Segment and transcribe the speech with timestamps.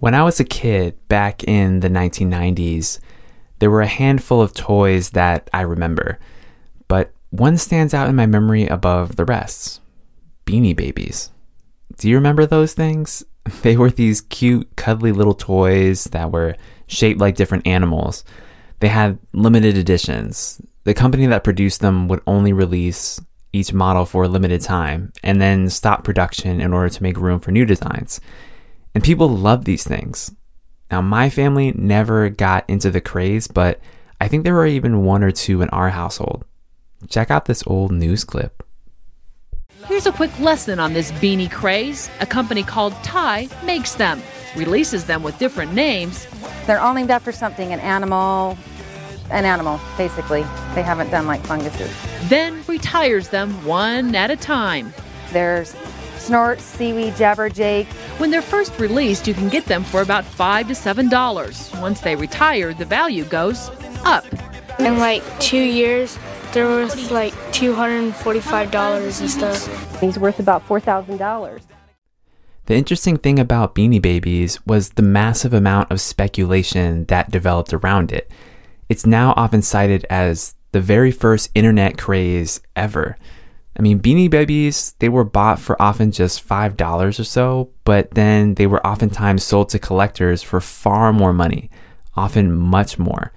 [0.00, 3.00] When I was a kid back in the 1990s,
[3.58, 6.20] there were a handful of toys that I remember,
[6.86, 9.80] but one stands out in my memory above the rest
[10.46, 11.30] Beanie Babies.
[11.96, 13.24] Do you remember those things?
[13.62, 16.54] They were these cute, cuddly little toys that were
[16.86, 18.22] shaped like different animals.
[18.80, 20.60] They had limited editions.
[20.84, 23.18] The company that produced them would only release
[23.54, 27.40] each model for a limited time and then stop production in order to make room
[27.40, 28.20] for new designs.
[28.98, 30.34] And people love these things.
[30.90, 33.78] Now, my family never got into the craze, but
[34.20, 36.44] I think there were even one or two in our household.
[37.08, 38.60] Check out this old news clip.
[39.86, 42.10] Here's a quick lesson on this beanie craze.
[42.18, 44.20] A company called Ty makes them,
[44.56, 46.26] releases them with different names.
[46.66, 48.58] They're all named after something an animal,
[49.30, 50.42] an animal, basically.
[50.74, 51.96] They haven't done like funguses.
[52.28, 54.92] Then retires them one at a time.
[55.30, 55.76] There's
[56.28, 57.86] Snort, Seaweed, Jabberjake.
[58.20, 61.70] When they're first released, you can get them for about five to seven dollars.
[61.76, 63.70] Once they retire, the value goes
[64.04, 64.26] up.
[64.78, 66.18] In like two years,
[66.52, 70.00] they're worth like $245 and stuff.
[70.02, 71.62] He's worth about $4,000.
[72.66, 78.12] The interesting thing about Beanie Babies was the massive amount of speculation that developed around
[78.12, 78.30] it.
[78.90, 83.16] It's now often cited as the very first internet craze ever.
[83.78, 88.54] I mean, Beanie Babies, they were bought for often just $5 or so, but then
[88.54, 91.70] they were oftentimes sold to collectors for far more money,
[92.16, 93.32] often much more.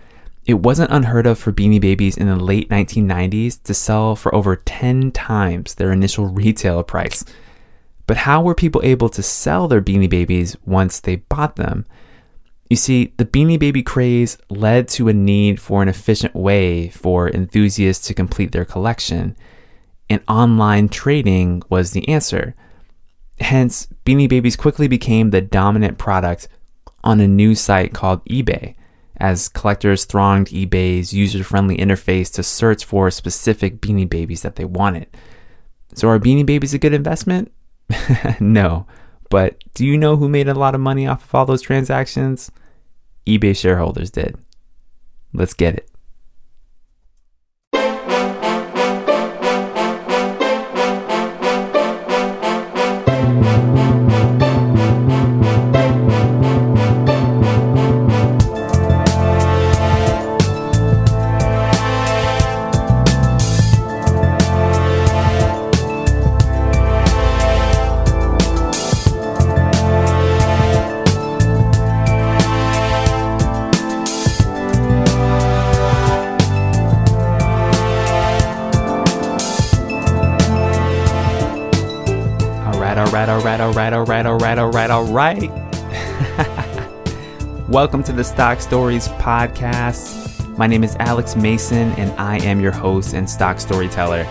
[0.45, 4.55] It wasn't unheard of for Beanie Babies in the late 1990s to sell for over
[4.55, 7.23] 10 times their initial retail price.
[8.07, 11.85] But how were people able to sell their Beanie Babies once they bought them?
[12.67, 17.29] You see, the Beanie Baby craze led to a need for an efficient way for
[17.29, 19.35] enthusiasts to complete their collection,
[20.11, 22.53] and online trading was the answer.
[23.39, 26.49] Hence, Beanie Babies quickly became the dominant product
[27.01, 28.75] on a new site called eBay
[29.15, 34.65] as collectors thronged eBay's user friendly interface to search for specific beanie babies that they
[34.65, 35.07] wanted.
[35.93, 37.51] So, are beanie babies a good investment?
[38.41, 38.85] no.
[39.29, 42.51] But do you know who made a lot of money off of all those transactions?
[43.25, 44.37] eBay shareholders did.
[45.33, 45.90] Let's get it.
[85.01, 85.49] All right.
[87.67, 90.47] Welcome to the Stock Stories podcast.
[90.59, 94.27] My name is Alex Mason, and I am your host and stock storyteller.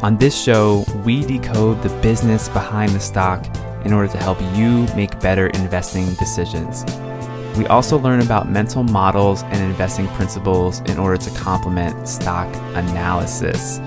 [0.00, 3.44] On this show, we decode the business behind the stock
[3.84, 6.86] in order to help you make better investing decisions.
[7.58, 13.80] We also learn about mental models and investing principles in order to complement stock analysis.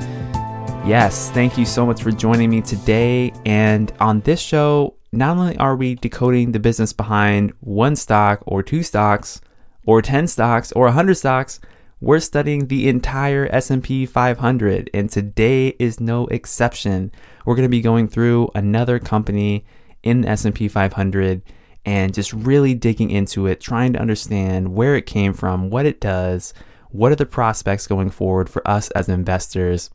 [0.86, 3.34] Yes, thank you so much for joining me today.
[3.48, 8.62] And on this show, not only are we decoding the business behind one stock or
[8.62, 9.42] two stocks
[9.86, 11.60] or 10 stocks or 100 stocks,
[12.02, 17.12] we're studying the entire S&P 500 and today is no exception.
[17.46, 19.66] We're going to be going through another company
[20.04, 21.42] in the S&P 500
[21.86, 26.00] and just really digging into it, trying to understand where it came from, what it
[26.00, 26.54] does,
[26.90, 29.90] what are the prospects going forward for us as investors.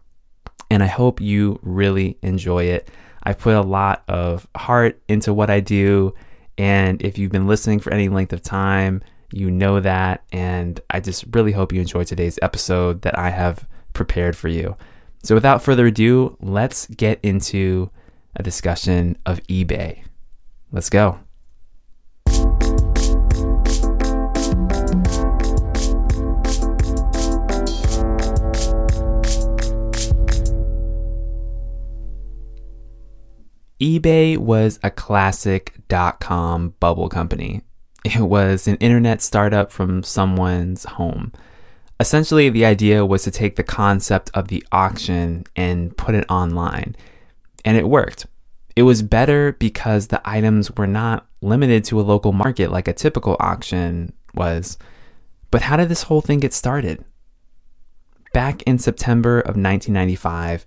[0.71, 2.91] And I hope you really enjoy it.
[3.25, 6.15] I put a lot of heart into what I do.
[6.59, 9.03] And if you've been listening for any length of time,
[9.33, 10.25] you know that.
[10.33, 14.77] And I just really hope you enjoy today's episode that I have prepared for you.
[15.23, 17.91] So without further ado, let's get into
[18.37, 20.03] a discussion of eBay.
[20.71, 21.24] Let's go.
[33.85, 37.61] eBay was a classic dot com bubble company.
[38.03, 41.33] It was an internet startup from someone's home.
[42.01, 46.97] Essentially, the idea was to take the concept of the auction and put it online.
[47.63, 48.27] And it worked.
[48.75, 52.95] It was better because the items were not limited to a local market like a
[52.95, 54.79] typical auction was.
[55.51, 57.05] But how did this whole thing get started?
[58.33, 60.65] Back in September of 1995,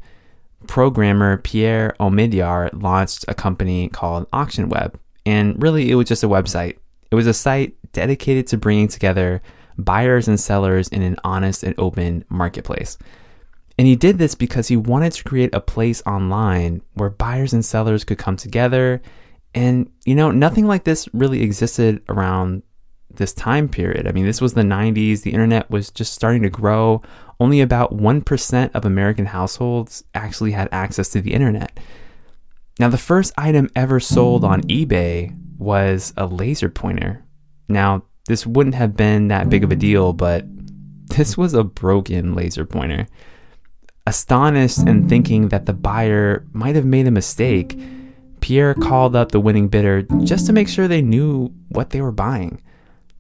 [0.66, 4.96] programmer Pierre Omidyar launched a company called AuctionWeb.
[5.26, 6.78] And really, it was just a website.
[7.12, 9.42] It was a site dedicated to bringing together
[9.78, 12.98] buyers and sellers in an honest and open marketplace.
[13.78, 17.64] And he did this because he wanted to create a place online where buyers and
[17.64, 19.02] sellers could come together.
[19.54, 22.64] And, you know, nothing like this really existed around
[23.10, 24.08] this time period.
[24.08, 27.02] I mean, this was the 90s, the internet was just starting to grow.
[27.40, 31.80] Only about 1% of American households actually had access to the internet.
[32.80, 37.24] Now, the first item ever sold on eBay was a laser pointer.
[37.68, 40.46] Now, this wouldn't have been that big of a deal, but
[41.08, 43.08] this was a broken laser pointer.
[44.06, 47.80] Astonished and thinking that the buyer might have made a mistake,
[48.42, 52.12] Pierre called up the winning bidder just to make sure they knew what they were
[52.12, 52.62] buying.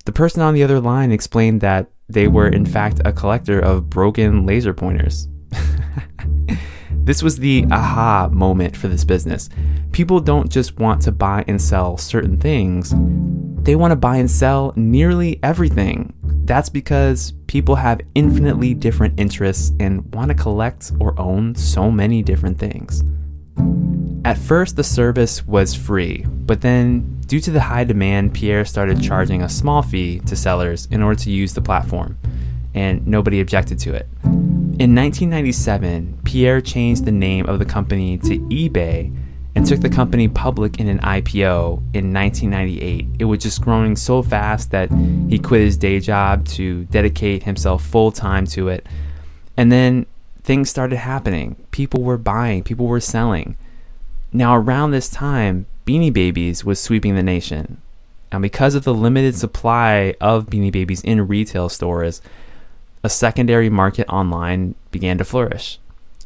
[0.07, 3.89] The person on the other line explained that they were, in fact, a collector of
[3.89, 5.27] broken laser pointers.
[6.91, 9.49] this was the aha moment for this business.
[9.91, 12.93] People don't just want to buy and sell certain things,
[13.65, 16.13] they want to buy and sell nearly everything.
[16.45, 22.23] That's because people have infinitely different interests and want to collect or own so many
[22.23, 23.03] different things.
[24.23, 29.01] At first, the service was free, but then, due to the high demand, Pierre started
[29.01, 32.17] charging a small fee to sellers in order to use the platform,
[32.73, 34.07] and nobody objected to it.
[34.23, 39.13] In 1997, Pierre changed the name of the company to eBay
[39.55, 43.07] and took the company public in an IPO in 1998.
[43.19, 44.91] It was just growing so fast that
[45.27, 48.85] he quit his day job to dedicate himself full time to it.
[49.57, 50.05] And then
[50.43, 51.55] things started happening.
[51.71, 53.57] People were buying, people were selling.
[54.31, 57.81] Now, around this time, Beanie Babies was sweeping the nation.
[58.31, 62.21] And because of the limited supply of Beanie Babies in retail stores,
[63.03, 65.79] a secondary market online began to flourish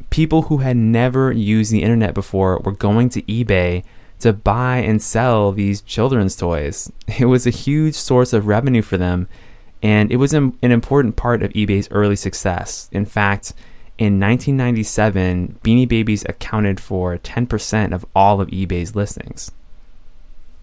[0.09, 3.83] people who had never used the internet before were going to eBay
[4.19, 6.91] to buy and sell these children's toys.
[7.19, 9.27] It was a huge source of revenue for them,
[9.81, 12.89] and it was an important part of eBay's early success.
[12.91, 13.53] In fact,
[14.01, 19.51] in 1997, Beanie Babies accounted for 10% of all of eBay's listings.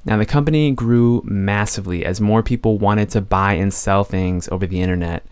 [0.04, 4.66] Now, the company grew massively as more people wanted to buy and sell things over
[4.66, 5.22] the internet.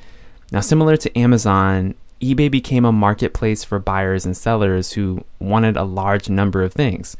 [0.52, 5.82] Now, similar to Amazon, eBay became a marketplace for buyers and sellers who wanted a
[5.82, 7.16] large number of things.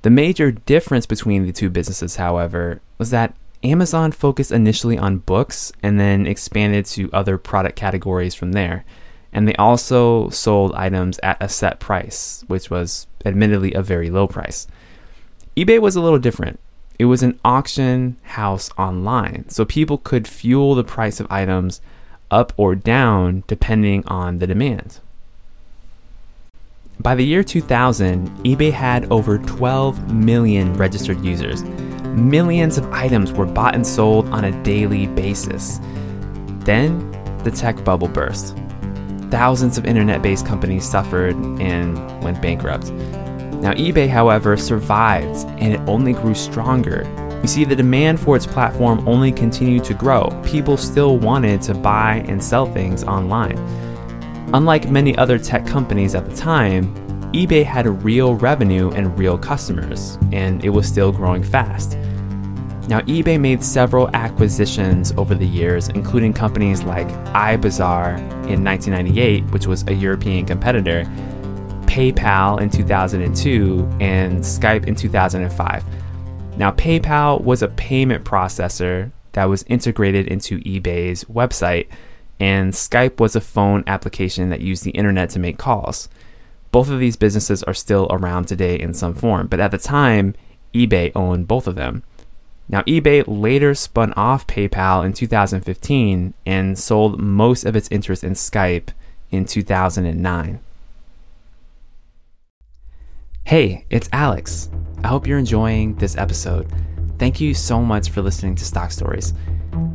[0.00, 5.74] The major difference between the two businesses, however, was that Amazon focused initially on books
[5.82, 8.86] and then expanded to other product categories from there.
[9.32, 14.26] And they also sold items at a set price, which was admittedly a very low
[14.26, 14.66] price.
[15.56, 16.58] eBay was a little different.
[16.98, 21.80] It was an auction house online, so people could fuel the price of items
[22.30, 25.00] up or down depending on the demand.
[27.00, 31.64] By the year 2000, eBay had over 12 million registered users.
[32.14, 35.80] Millions of items were bought and sold on a daily basis.
[36.60, 37.10] Then,
[37.42, 38.56] the tech bubble burst.
[39.32, 42.92] Thousands of internet based companies suffered and went bankrupt.
[42.92, 47.04] Now, eBay, however, survived and it only grew stronger
[47.42, 50.28] you see, the demand for its platform only continued to grow.
[50.44, 53.58] People still wanted to buy and sell things online.
[54.54, 56.94] Unlike many other tech companies at the time,
[57.32, 61.98] eBay had real revenue and real customers, and it was still growing fast.
[62.88, 69.68] Now, eBay made several acquisitions over the years, including companies like iBazar in 1998, which
[69.68, 71.04] was a European competitor,
[71.86, 75.84] PayPal in 2002, and Skype in 2005.
[76.58, 81.86] Now, PayPal was a payment processor that was integrated into eBay's website,
[82.40, 86.08] and Skype was a phone application that used the internet to make calls.
[86.72, 90.34] Both of these businesses are still around today in some form, but at the time,
[90.74, 92.02] eBay owned both of them.
[92.72, 98.32] Now, eBay later spun off PayPal in 2015 and sold most of its interest in
[98.32, 98.88] Skype
[99.30, 100.58] in 2009.
[103.44, 104.70] Hey, it's Alex.
[105.04, 106.72] I hope you're enjoying this episode.
[107.18, 109.34] Thank you so much for listening to Stock Stories.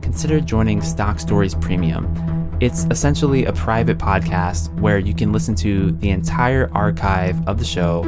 [0.04, 2.47] Consider joining Stock Stories Premium.
[2.60, 7.66] It's essentially a private podcast where you can listen to the entire archive of the
[7.66, 8.04] show,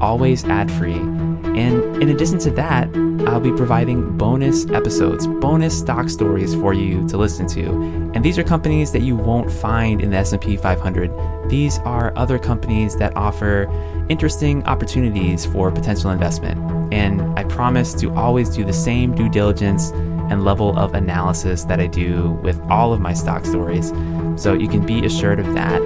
[0.00, 0.92] always ad free.
[0.92, 2.88] And in addition to that,
[3.26, 7.70] I'll be providing bonus episodes, bonus stock stories for you to listen to.
[8.14, 11.50] And these are companies that you won't find in the S&P 500.
[11.50, 13.68] These are other companies that offer
[14.08, 16.94] interesting opportunities for potential investment.
[16.94, 19.90] And I promise to always do the same due diligence
[20.30, 23.92] and level of analysis that I do with all of my stock stories.
[24.36, 25.80] So you can be assured of that.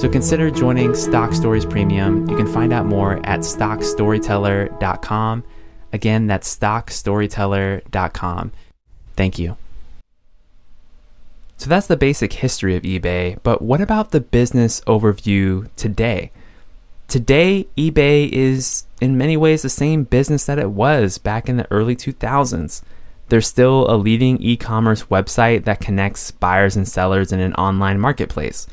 [0.00, 2.28] So consider joining Stock Stories Premium.
[2.28, 5.44] You can find out more at stockstoryteller.com.
[5.92, 8.52] Again, that's stockstoryteller.com.
[9.16, 9.56] Thank you.
[11.56, 16.30] So that's the basic history of eBay, but what about the business overview today?
[17.08, 21.66] Today, eBay is in many ways the same business that it was back in the
[21.72, 22.82] early 2000s.
[23.28, 28.00] They're still a leading e commerce website that connects buyers and sellers in an online
[28.00, 28.66] marketplace.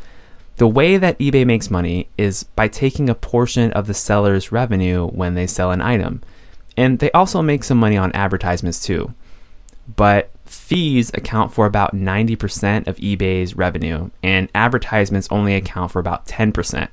[0.57, 5.07] The way that eBay makes money is by taking a portion of the seller's revenue
[5.07, 6.21] when they sell an item.
[6.77, 9.13] And they also make some money on advertisements too.
[9.93, 16.25] But fees account for about 90% of eBay's revenue, and advertisements only account for about
[16.25, 16.88] 10%.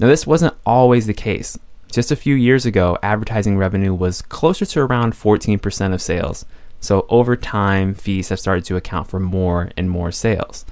[0.00, 1.58] Now, this wasn't always the case.
[1.90, 6.44] Just a few years ago, advertising revenue was closer to around 14% of sales.
[6.84, 10.66] So, over time, fees have started to account for more and more sales.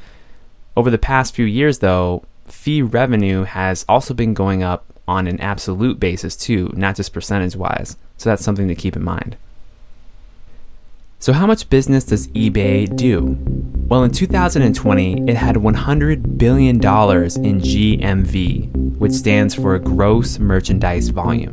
[0.76, 5.40] Over the past few years, though, fee revenue has also been going up on an
[5.40, 7.96] absolute basis, too, not just percentage wise.
[8.18, 9.36] So, that's something to keep in mind.
[11.22, 13.38] So, how much business does eBay do?
[13.86, 16.80] Well, in 2020, it had $100 billion in
[17.60, 21.52] GMV, which stands for Gross Merchandise Volume.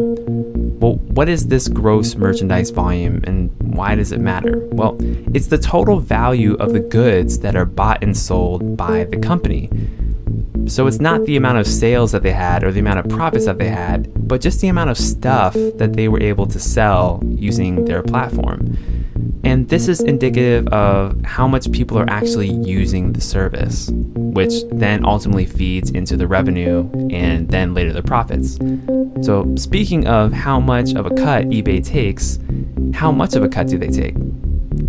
[0.80, 4.58] Well, what is this gross merchandise volume and why does it matter?
[4.72, 4.98] Well,
[5.36, 9.70] it's the total value of the goods that are bought and sold by the company.
[10.66, 13.46] So it's not the amount of sales that they had or the amount of profits
[13.46, 17.22] that they had, but just the amount of stuff that they were able to sell
[17.24, 18.76] using their platform.
[19.44, 25.06] And this is indicative of how much people are actually using the service, which then
[25.06, 28.58] ultimately feeds into the revenue and then later the profits.
[29.26, 32.40] So, speaking of how much of a cut eBay takes,
[32.94, 34.16] how much of a cut do they take?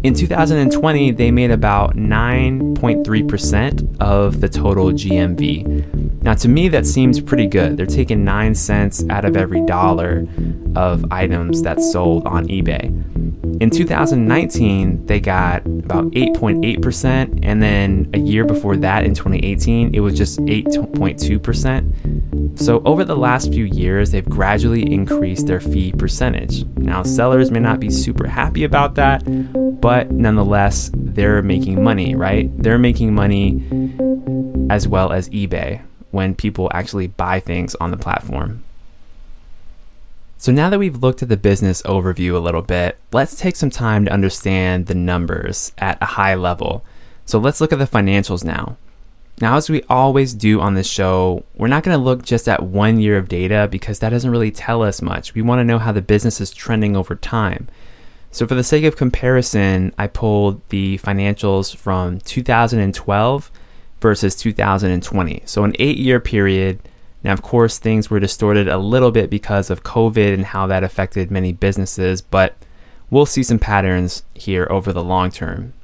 [0.02, 6.22] In 2020, they made about 9.3% of the total GMV.
[6.22, 7.76] Now, to me, that seems pretty good.
[7.76, 10.26] They're taking 9 cents out of every dollar
[10.74, 12.90] of items that's sold on eBay.
[13.60, 20.00] In 2019, they got about 8.8%, and then a year before that, in 2018, it
[20.00, 22.58] was just 8.2%.
[22.58, 26.64] So, over the last few years, they've gradually increased their fee percentage.
[26.78, 29.22] Now, sellers may not be super happy about that,
[29.80, 32.50] but nonetheless, they're making money, right?
[32.62, 33.62] They're making money
[34.70, 38.64] as well as eBay when people actually buy things on the platform.
[40.40, 43.68] So now that we've looked at the business overview a little bit, let's take some
[43.68, 46.82] time to understand the numbers at a high level.
[47.26, 48.78] So let's look at the financials now.
[49.42, 52.62] Now, as we always do on this show, we're not going to look just at
[52.62, 55.34] one year of data because that doesn't really tell us much.
[55.34, 57.68] We want to know how the business is trending over time.
[58.30, 63.50] So, for the sake of comparison, I pulled the financials from 2012
[64.00, 65.42] versus 2020.
[65.44, 66.80] So, an eight year period
[67.22, 70.84] now, of course, things were distorted a little bit because of COVID and how that
[70.84, 72.56] affected many businesses, but
[73.10, 75.74] we'll see some patterns here over the long term.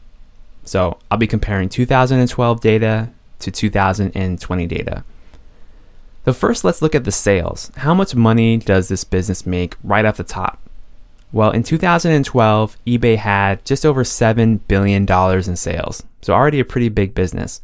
[0.64, 5.04] So, I'll be comparing 2012 data to 2020 data.
[6.24, 7.70] So, first, let's look at the sales.
[7.76, 10.58] How much money does this business make right off the top?
[11.32, 16.88] Well, in 2012, eBay had just over $7 billion in sales, so already a pretty
[16.88, 17.60] big business.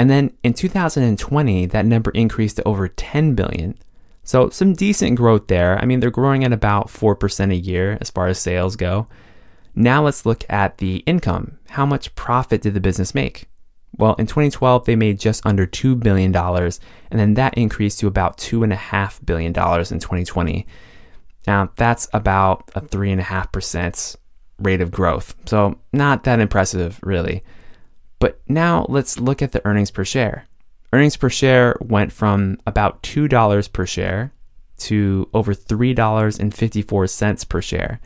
[0.00, 3.74] And then in 2020, that number increased to over 10 billion.
[4.22, 5.78] So some decent growth there.
[5.78, 9.08] I mean, they're growing at about 4% a year as far as sales go.
[9.74, 11.58] Now let's look at the income.
[11.68, 13.50] How much profit did the business make?
[13.94, 18.38] Well, in 2012, they made just under $2 billion, and then that increased to about
[18.38, 20.66] $2.5 billion in 2020.
[21.46, 24.16] Now, that's about a 3.5%
[24.60, 25.34] rate of growth.
[25.44, 27.44] So, not that impressive, really.
[28.20, 30.46] But now let's look at the earnings per share.
[30.92, 34.32] Earnings per share went from about $2 per share
[34.78, 38.00] to over $3.54 per share.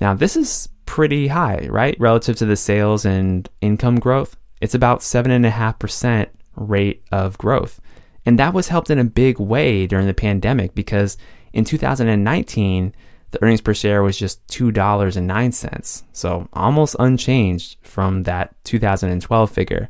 [0.00, 1.96] Now, this is pretty high, right?
[1.98, 4.36] Relative to the sales and income growth.
[4.60, 7.80] It's about 7.5% rate of growth.
[8.26, 11.16] And that was helped in a big way during the pandemic because
[11.52, 12.94] in 2019,
[13.34, 19.88] the earnings per share was just $2.09, so almost unchanged from that 2012 figure.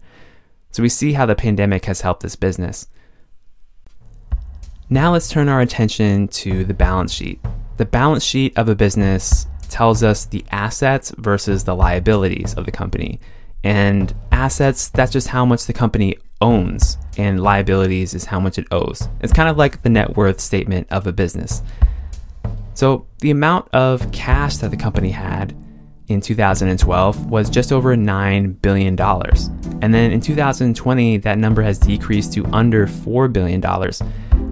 [0.73, 2.89] So we see how the pandemic has helped this business.
[4.91, 7.41] Now let's turn our attention to the balance sheet.
[7.77, 12.73] The balance sheet of a business tells us the assets versus the liabilities of the
[12.73, 13.21] company.
[13.63, 18.67] And assets, that's just how much the company owns, and liabilities is how much it
[18.71, 19.09] owes.
[19.21, 21.63] It's kind of like the net worth statement of a business.
[22.75, 25.57] So, the amount of cash that the company had
[26.09, 28.99] in 2012 was just over $9 billion.
[29.01, 33.61] And then in 2020, that number has decreased to under $4 billion.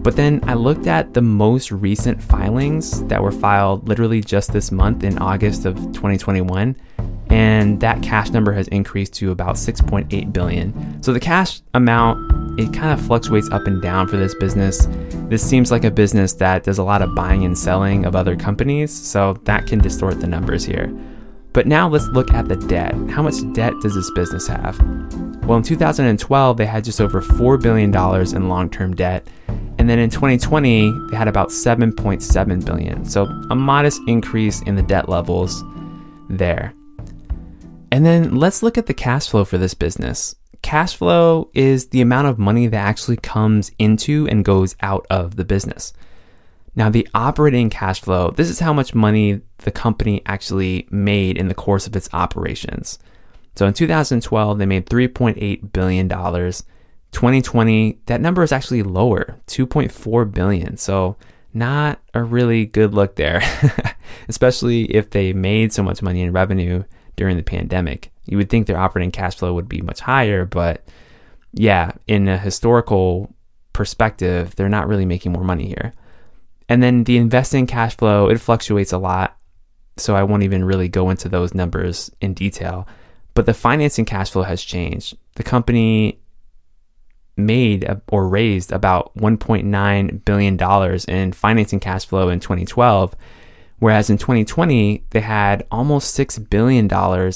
[0.03, 4.73] But then I looked at the most recent filings that were filed literally just this
[4.73, 6.77] month in August of 2021,
[7.31, 11.03] and that cash number has increased to about 6.8 billion.
[11.03, 14.87] So the cash amount it kind of fluctuates up and down for this business.
[15.31, 18.37] This seems like a business that does a lot of buying and selling of other
[18.37, 20.93] companies, so that can distort the numbers here.
[21.53, 22.95] But now let's look at the debt.
[23.11, 24.79] How much debt does this business have?
[25.45, 27.95] Well, in 2012, they had just over $4 billion
[28.37, 29.27] in long term debt.
[29.79, 33.05] And then in 2020, they had about 7.7 billion.
[33.05, 35.63] So a modest increase in the debt levels
[36.31, 36.73] there.
[37.91, 40.35] And then let's look at the cash flow for this business.
[40.63, 45.37] Cash flow is the amount of money that actually comes into and goes out of
[45.37, 45.93] the business.
[46.75, 51.49] Now, the operating cash flow, this is how much money the company actually made in
[51.49, 52.99] the course of its operations.
[53.57, 56.09] So in 2012, they made $3.8 billion.
[56.09, 60.77] 2020, that number is actually lower, 2.4 billion.
[60.79, 61.17] So
[61.53, 63.43] not a really good look there,
[64.29, 66.85] especially if they made so much money in revenue
[67.17, 68.11] during the pandemic.
[68.25, 70.87] You would think their operating cash flow would be much higher, but
[71.53, 73.35] yeah, in a historical
[73.75, 75.93] perspective, they're not really making more money here.
[76.73, 79.37] And then the investing cash flow, it fluctuates a lot.
[79.99, 82.89] So I won't even really go into those numbers in detail.
[83.35, 85.19] But the financing cash flow has changed.
[85.37, 86.23] The company
[87.37, 93.15] made or raised about $1.9 billion in financing cash flow in 2012
[93.83, 96.85] Whereas in 2020, they had almost $6 billion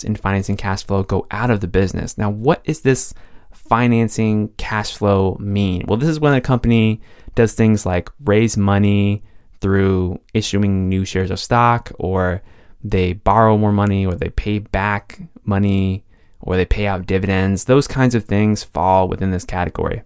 [0.04, 2.16] in financing cash flow go out of the business.
[2.16, 3.12] Now, what is this
[3.56, 5.84] financing cash flow mean?
[5.86, 7.00] Well, this is when a company
[7.34, 9.22] does things like raise money
[9.60, 12.42] through issuing new shares of stock, or
[12.82, 16.04] they borrow more money, or they pay back money,
[16.40, 17.64] or they pay out dividends.
[17.64, 20.02] Those kinds of things fall within this category.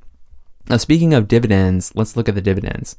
[0.69, 2.97] Now, speaking of dividends, let's look at the dividends.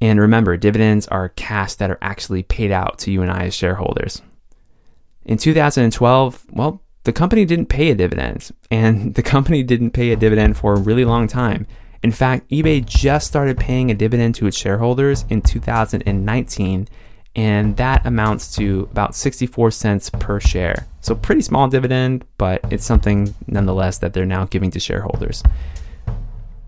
[0.00, 3.54] And remember, dividends are cash that are actually paid out to you and I as
[3.54, 4.22] shareholders.
[5.24, 10.16] In 2012, well, the company didn't pay a dividend, and the company didn't pay a
[10.16, 11.66] dividend for a really long time.
[12.02, 16.86] In fact, eBay just started paying a dividend to its shareholders in 2019,
[17.34, 20.86] and that amounts to about 64 cents per share.
[21.00, 25.42] So, pretty small dividend, but it's something nonetheless that they're now giving to shareholders.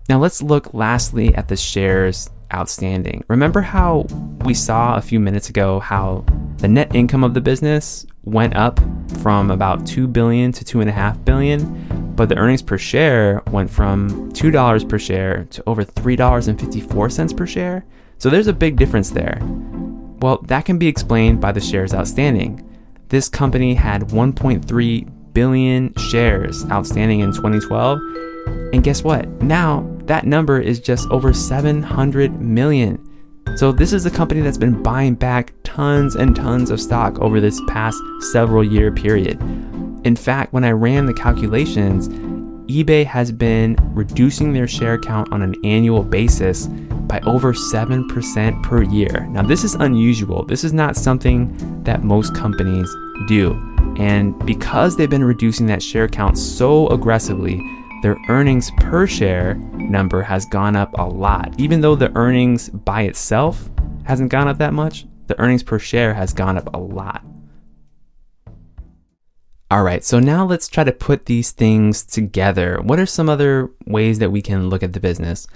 [0.09, 3.23] Now, let's look lastly at the shares outstanding.
[3.27, 4.05] Remember how
[4.45, 6.25] we saw a few minutes ago how
[6.57, 8.79] the net income of the business went up
[9.21, 14.89] from about 2 billion to 2.5 billion, but the earnings per share went from $2
[14.89, 17.85] per share to over $3.54 per share?
[18.17, 19.39] So there's a big difference there.
[20.21, 22.67] Well, that can be explained by the shares outstanding.
[23.09, 27.99] This company had 1.3 billion shares outstanding in 2012.
[28.73, 29.27] And guess what?
[29.41, 33.07] Now that number is just over 700 million.
[33.55, 37.39] So this is a company that's been buying back tons and tons of stock over
[37.39, 39.41] this past several year period.
[40.03, 42.07] In fact, when I ran the calculations,
[42.71, 48.83] eBay has been reducing their share count on an annual basis by over 7% per
[48.83, 49.27] year.
[49.29, 50.45] Now, this is unusual.
[50.45, 52.89] This is not something that most companies
[53.25, 53.53] do.
[53.97, 57.61] And because they've been reducing that share count so aggressively,
[58.01, 61.53] their earnings per share number has gone up a lot.
[61.59, 63.69] Even though the earnings by itself
[64.03, 67.23] hasn't gone up that much, the earnings per share has gone up a lot.
[69.69, 72.81] All right, so now let's try to put these things together.
[72.81, 75.47] What are some other ways that we can look at the business?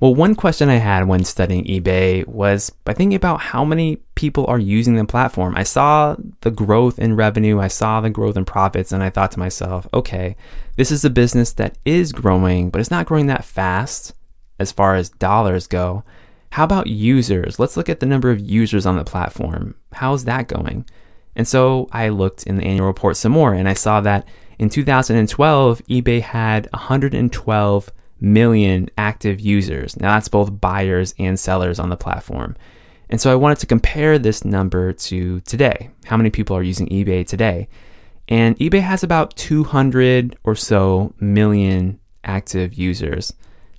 [0.00, 4.46] Well, one question I had when studying eBay was by thinking about how many people
[4.46, 5.54] are using the platform.
[5.54, 9.30] I saw the growth in revenue, I saw the growth in profits, and I thought
[9.32, 10.36] to myself, okay,
[10.76, 14.14] this is a business that is growing, but it's not growing that fast
[14.58, 16.02] as far as dollars go.
[16.52, 17.58] How about users?
[17.58, 19.74] Let's look at the number of users on the platform.
[19.92, 20.86] How's that going?
[21.36, 24.26] And so I looked in the annual report some more and I saw that
[24.58, 29.98] in 2012, eBay had 112 million active users.
[29.98, 32.56] Now, that's both buyers and sellers on the platform.
[33.08, 35.90] And so I wanted to compare this number to today.
[36.04, 37.68] How many people are using eBay today?
[38.28, 43.32] And eBay has about 200 or so million active users.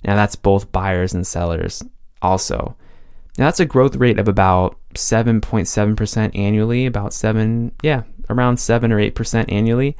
[0.04, 1.82] Now, that's both buyers and sellers
[2.20, 2.76] also.
[3.38, 8.98] Now, that's a growth rate of about 7.7% annually, about 7, yeah, around 7 or
[8.98, 9.96] 8% annually.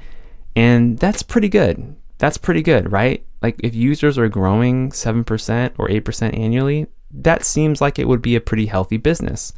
[0.54, 1.96] And that's pretty good.
[2.22, 3.26] That's pretty good, right?
[3.42, 8.36] Like if users are growing 7% or 8% annually, that seems like it would be
[8.36, 9.52] a pretty healthy business.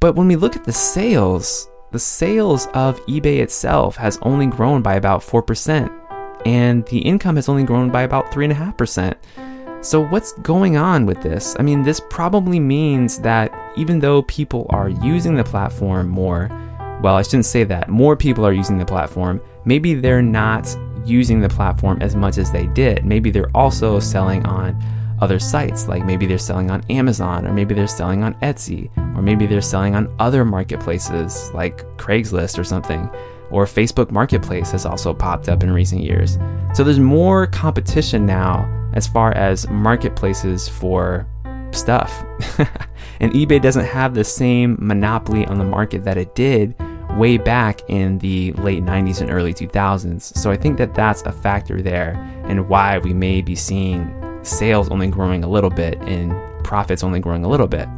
[0.00, 4.82] But when we look at the sales, the sales of eBay itself has only grown
[4.82, 5.88] by about 4%,
[6.44, 9.84] and the income has only grown by about 3.5%.
[9.84, 11.54] So, what's going on with this?
[11.56, 16.48] I mean, this probably means that even though people are using the platform more,
[17.00, 17.88] well, I shouldn't say that.
[17.88, 19.40] More people are using the platform.
[19.64, 23.04] Maybe they're not using the platform as much as they did.
[23.04, 24.76] Maybe they're also selling on
[25.20, 29.22] other sites, like maybe they're selling on Amazon, or maybe they're selling on Etsy, or
[29.22, 33.08] maybe they're selling on other marketplaces like Craigslist or something.
[33.50, 36.36] Or Facebook Marketplace has also popped up in recent years.
[36.74, 41.26] So there's more competition now as far as marketplaces for
[41.70, 42.24] stuff.
[43.20, 46.74] and eBay doesn't have the same monopoly on the market that it did
[47.16, 50.22] way back in the late 90s and early 2000s.
[50.36, 54.88] So I think that that's a factor there and why we may be seeing sales
[54.90, 56.32] only growing a little bit and
[56.64, 57.88] profits only growing a little bit.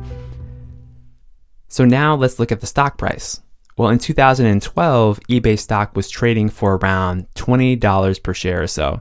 [1.68, 3.40] So now let's look at the stock price.
[3.76, 9.00] Well, in 2012, eBay stock was trading for around $20 per share or so,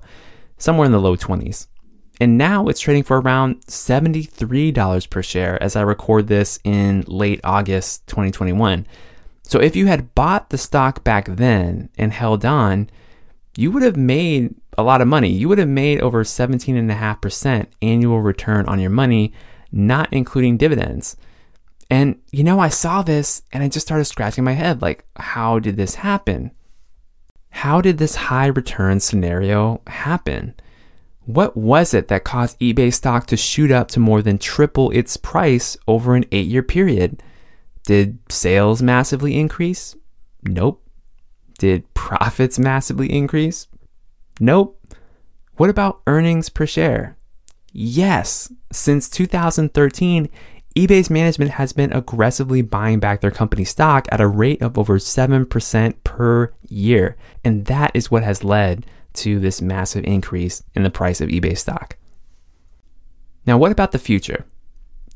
[0.58, 1.68] somewhere in the low 20s.
[2.20, 7.40] And now it's trading for around $73 per share as I record this in late
[7.44, 8.86] August 2021.
[9.48, 12.90] So if you had bought the stock back then and held on,
[13.56, 15.30] you would have made a lot of money.
[15.30, 19.32] You would have made over 17.5% annual return on your money,
[19.72, 21.16] not including dividends.
[21.90, 25.60] And you know, I saw this and I just started scratching my head like, how
[25.60, 26.52] did this happen?
[27.52, 30.56] How did this high return scenario happen?
[31.22, 35.16] What was it that caused eBay stock to shoot up to more than triple its
[35.16, 37.24] price over an eight year period?
[37.88, 39.96] Did sales massively increase?
[40.44, 40.86] Nope.
[41.58, 43.70] Did profits massively increase?
[44.42, 44.78] Nope.
[45.56, 47.16] What about earnings per share?
[47.72, 48.52] Yes.
[48.74, 50.28] Since 2013,
[50.76, 55.00] eBay's management has been aggressively buying back their company stock at a rate of over
[55.00, 57.16] 7% per year.
[57.46, 61.58] And that is what has led to this massive increase in the price of eBay
[61.58, 61.96] stock.
[63.46, 64.46] Now, what about the future?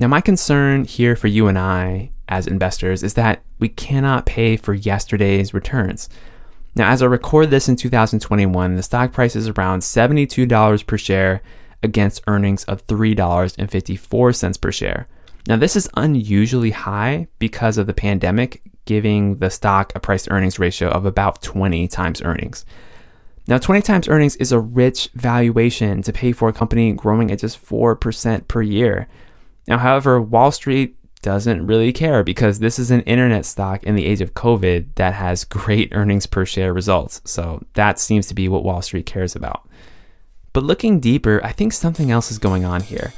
[0.01, 4.57] Now, my concern here for you and I as investors is that we cannot pay
[4.57, 6.09] for yesterday's returns.
[6.73, 11.43] Now, as I record this in 2021, the stock price is around $72 per share
[11.83, 15.07] against earnings of $3.54 per share.
[15.47, 20.57] Now, this is unusually high because of the pandemic, giving the stock a price earnings
[20.57, 22.65] ratio of about 20 times earnings.
[23.45, 27.37] Now, 20 times earnings is a rich valuation to pay for a company growing at
[27.37, 29.07] just 4% per year.
[29.67, 34.05] Now, however, Wall Street doesn't really care because this is an internet stock in the
[34.05, 37.21] age of COVID that has great earnings per share results.
[37.25, 39.67] So that seems to be what Wall Street cares about.
[40.53, 43.13] But looking deeper, I think something else is going on here.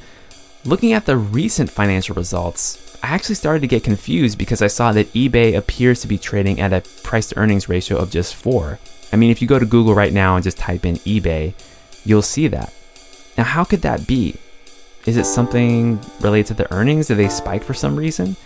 [0.65, 4.93] Looking at the recent financial results, I actually started to get confused because I saw
[4.93, 8.79] that eBay appears to be trading at a price to earnings ratio of just 4.
[9.11, 11.53] I mean, if you go to Google right now and just type in eBay,
[12.05, 12.73] you'll see that.
[13.37, 14.37] Now, how could that be?
[15.05, 17.07] Is it something related to the earnings?
[17.07, 18.37] Did they spike for some reason?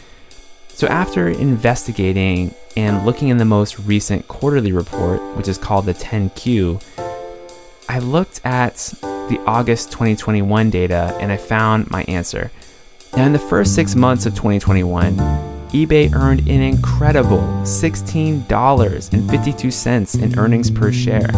[0.69, 5.93] So, after investigating and looking in the most recent quarterly report, which is called the
[5.93, 6.83] 10Q,
[7.89, 12.51] I looked at the August 2021 data and I found my answer.
[13.15, 15.15] Now, in the first six months of 2021,
[15.69, 21.29] eBay earned an incredible $16.52 in earnings per share.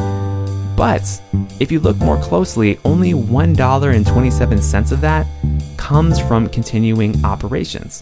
[0.80, 1.22] But
[1.60, 5.28] if you look more closely, only $1.27 of that
[5.76, 8.02] comes from continuing operations.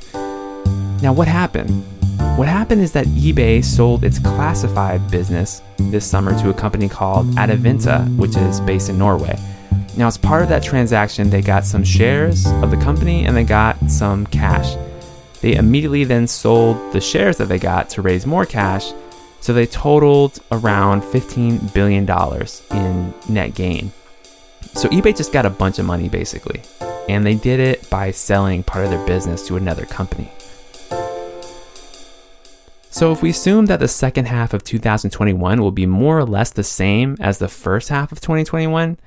[1.02, 1.84] Now, what happened?
[2.38, 7.26] What happened is that eBay sold its classified business this summer to a company called
[7.32, 9.40] Adevinta, which is based in Norway.
[9.98, 13.44] Now, as part of that transaction, they got some shares of the company and they
[13.44, 14.76] got some cash.
[15.42, 18.94] They immediately then sold the shares that they got to raise more cash
[19.40, 22.10] so they totaled around $15 billion
[22.72, 23.92] in net gain.
[24.74, 26.62] So eBay just got a bunch of money basically,
[27.10, 30.32] and they did it by selling part of their business to another company.
[32.90, 36.50] So if we assume that the second half of 2021 will be more or less
[36.50, 38.98] the same as the first half of 2021,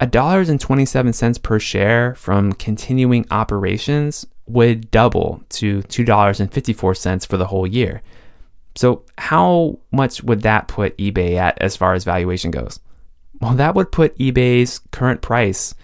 [0.00, 8.02] $1.27 per share from continuing operations would double to $2.54 for the whole year.
[8.74, 12.80] So, how much would that put eBay at as far as valuation goes?
[13.40, 15.74] Well, that would put eBay's current price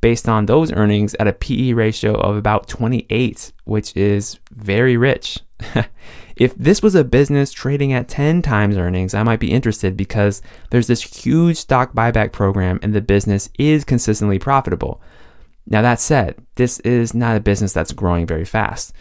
[0.00, 5.40] based on those earnings at a PE ratio of about 28, which is very rich.
[6.36, 10.40] if this was a business trading at 10 times earnings, I might be interested because
[10.70, 15.02] there's this huge stock buyback program and the business is consistently profitable.
[15.66, 18.94] Now, that said, this is not a business that's growing very fast.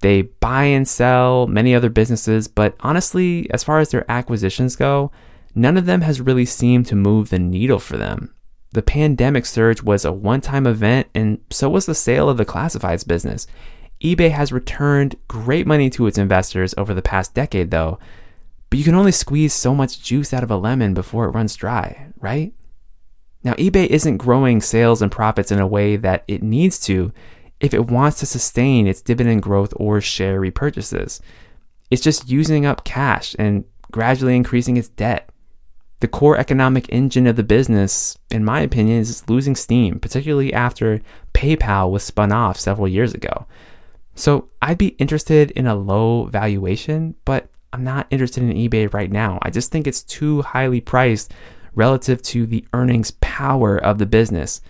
[0.00, 5.10] They buy and sell many other businesses, but honestly, as far as their acquisitions go,
[5.54, 8.34] none of them has really seemed to move the needle for them.
[8.72, 12.44] The pandemic surge was a one time event, and so was the sale of the
[12.44, 13.46] classifieds business.
[14.04, 17.98] eBay has returned great money to its investors over the past decade, though,
[18.68, 21.56] but you can only squeeze so much juice out of a lemon before it runs
[21.56, 22.52] dry, right?
[23.42, 27.12] Now, eBay isn't growing sales and profits in a way that it needs to
[27.60, 31.20] if it wants to sustain its dividend growth or share repurchases.
[31.90, 35.30] It's just using up cash and gradually increasing its debt.
[36.00, 41.00] The core economic engine of the business, in my opinion, is losing steam, particularly after
[41.32, 43.46] PayPal was spun off several years ago.
[44.14, 49.10] So I'd be interested in a low valuation, but I'm not interested in eBay right
[49.10, 49.38] now.
[49.42, 51.32] I just think it's too highly priced
[51.74, 54.60] relative to the earnings power of the business.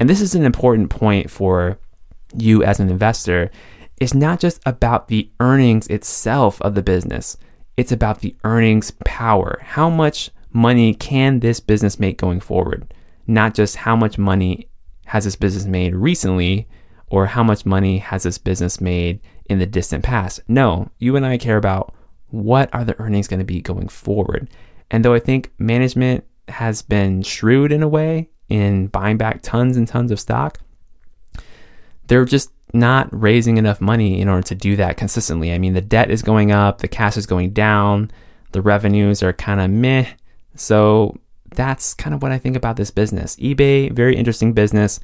[0.00, 1.78] And this is an important point for
[2.34, 3.50] you as an investor.
[4.00, 7.36] It's not just about the earnings itself of the business,
[7.76, 9.60] it's about the earnings power.
[9.62, 12.92] How much money can this business make going forward?
[13.26, 14.68] Not just how much money
[15.06, 16.68] has this business made recently
[17.08, 20.40] or how much money has this business made in the distant past.
[20.48, 21.94] No, you and I care about
[22.28, 24.48] what are the earnings going to be going forward.
[24.90, 29.76] And though I think management has been shrewd in a way in buying back tons
[29.76, 30.58] and tons of stock,
[32.12, 35.50] they're just not raising enough money in order to do that consistently.
[35.50, 38.10] I mean, the debt is going up, the cash is going down,
[38.50, 40.06] the revenues are kind of meh.
[40.54, 41.16] So
[41.54, 43.36] that's kind of what I think about this business.
[43.36, 45.00] eBay, very interesting business.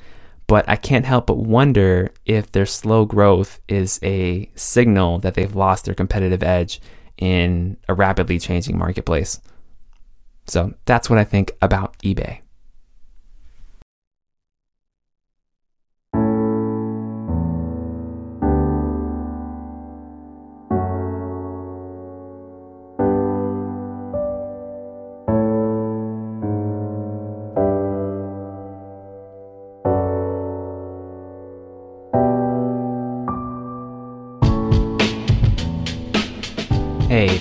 [0.49, 5.57] But I can't help but wonder if their slow growth is a signal that they've
[5.57, 6.79] lost their competitive edge
[7.17, 9.41] in a rapidly changing marketplace.
[10.47, 12.41] So that's what I think about eBay.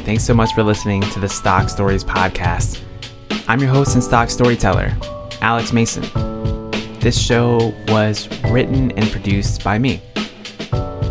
[0.08, 2.82] Thanks so much for listening to the Stock Stories podcast.
[3.50, 4.96] I'm your host and stock storyteller,
[5.42, 6.02] Alex Mason.
[7.02, 10.02] This show was written and produced by me.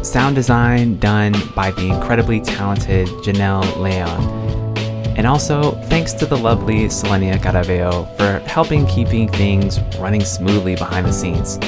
[0.02, 4.78] Sound design done by the incredibly talented Janelle Leon.
[5.18, 11.06] And also, thanks to the lovely Selenia Caraveo for helping keeping things running smoothly behind
[11.06, 11.58] the scenes.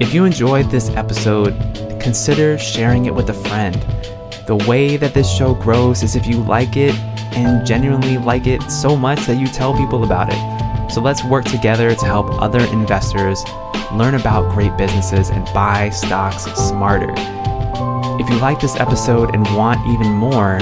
[0.00, 1.50] If you enjoyed this episode,
[2.00, 3.84] consider sharing it with a friend
[4.58, 6.94] the way that this show grows is if you like it
[7.34, 10.92] and genuinely like it so much that you tell people about it.
[10.92, 13.42] So let's work together to help other investors
[13.94, 17.14] learn about great businesses and buy stocks smarter.
[18.20, 20.58] If you like this episode and want even more,